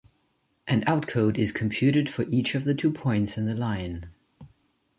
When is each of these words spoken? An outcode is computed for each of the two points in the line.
An 0.65 0.83
outcode 0.85 1.37
is 1.37 1.51
computed 1.51 2.09
for 2.09 2.23
each 2.31 2.55
of 2.55 2.63
the 2.63 2.73
two 2.73 2.91
points 2.91 3.37
in 3.37 3.45
the 3.45 3.53
line. 3.53 4.09